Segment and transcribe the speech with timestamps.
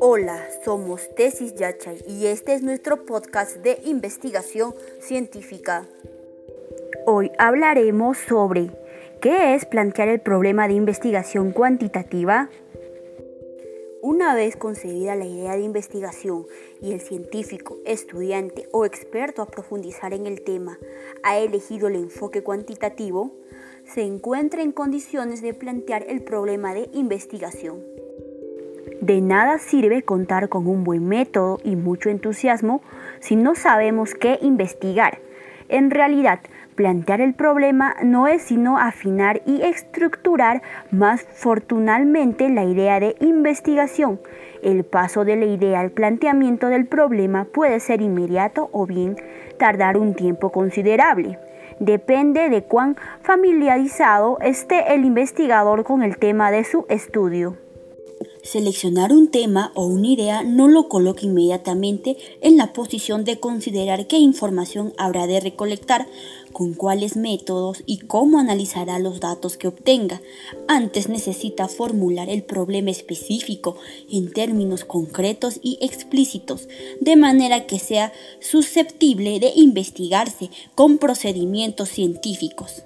[0.00, 5.88] Hola, somos Tesis Yachay y este es nuestro podcast de investigación científica.
[7.06, 8.70] Hoy hablaremos sobre
[9.20, 12.50] qué es plantear el problema de investigación cuantitativa.
[14.02, 16.46] Una vez concebida la idea de investigación
[16.80, 20.78] y el científico, estudiante o experto a profundizar en el tema
[21.22, 23.32] ha elegido el enfoque cuantitativo,
[23.92, 27.78] se encuentra en condiciones de plantear el problema de investigación.
[29.00, 32.82] De nada sirve contar con un buen método y mucho entusiasmo
[33.18, 35.18] si no sabemos qué investigar.
[35.68, 36.40] En realidad,
[36.76, 40.62] plantear el problema no es sino afinar y estructurar
[40.92, 44.20] más fortunadamente la idea de investigación.
[44.62, 49.16] El paso de la idea al planteamiento del problema puede ser inmediato o bien
[49.58, 51.38] tardar un tiempo considerable.
[51.80, 57.56] Depende de cuán familiarizado esté el investigador con el tema de su estudio.
[58.42, 64.06] Seleccionar un tema o una idea no lo coloca inmediatamente en la posición de considerar
[64.06, 66.06] qué información habrá de recolectar,
[66.52, 70.20] con cuáles métodos y cómo analizará los datos que obtenga.
[70.68, 73.76] Antes necesita formular el problema específico
[74.10, 76.68] en términos concretos y explícitos,
[77.00, 82.84] de manera que sea susceptible de investigarse con procedimientos científicos.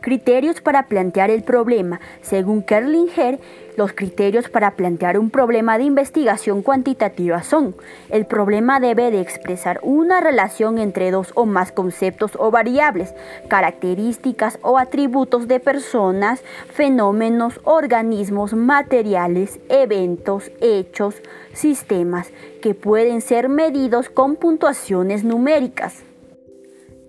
[0.00, 2.00] Criterios para plantear el problema.
[2.22, 3.40] Según Kerlinger,
[3.76, 7.74] los criterios para plantear un problema de investigación cuantitativa son,
[8.08, 13.14] el problema debe de expresar una relación entre dos o más conceptos o variables,
[13.48, 21.16] características o atributos de personas, fenómenos, organismos, materiales, eventos, hechos,
[21.52, 22.30] sistemas,
[22.62, 26.02] que pueden ser medidos con puntuaciones numéricas.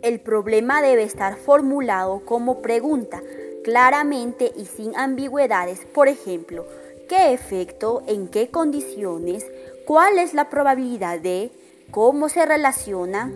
[0.01, 3.21] El problema debe estar formulado como pregunta,
[3.65, 5.81] claramente y sin ambigüedades.
[5.93, 6.65] Por ejemplo,
[7.09, 9.45] ¿qué efecto, en qué condiciones,
[9.85, 11.51] cuál es la probabilidad de,
[11.91, 13.29] cómo se relaciona?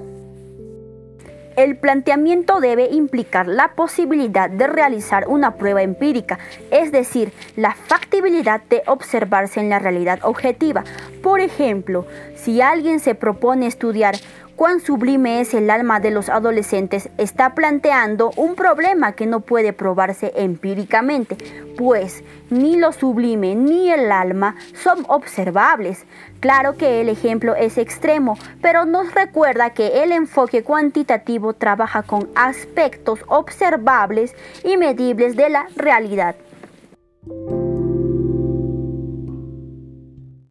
[1.58, 6.40] El planteamiento debe implicar la posibilidad de realizar una prueba empírica,
[6.72, 10.86] es decir, la factibilidad de observarse en la realidad objetiva.
[11.22, 12.06] Por ejemplo,
[12.36, 14.16] si alguien se propone estudiar
[14.64, 19.74] cuán sublime es el alma de los adolescentes, está planteando un problema que no puede
[19.74, 21.36] probarse empíricamente,
[21.78, 26.06] pues ni lo sublime ni el alma son observables.
[26.40, 32.30] Claro que el ejemplo es extremo, pero nos recuerda que el enfoque cuantitativo trabaja con
[32.34, 36.38] aspectos observables y medibles de la realidad.